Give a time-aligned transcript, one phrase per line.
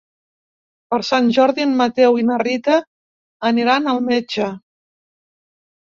[0.93, 2.77] Per Sant Jordi en Mateu i na Rita
[3.53, 4.49] aniran al metge.